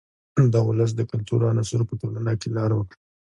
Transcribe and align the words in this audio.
د 0.53 0.55
ولس 0.67 0.91
د 0.95 1.01
کلتور 1.11 1.39
عناصرو 1.51 1.89
په 1.89 1.95
ټولنه 2.01 2.31
کې 2.41 2.49
لار 2.57 2.71
وکړه. 2.75 2.97